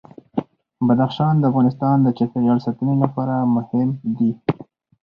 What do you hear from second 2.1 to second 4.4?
چاپیریال ساتنې لپاره مهم دي.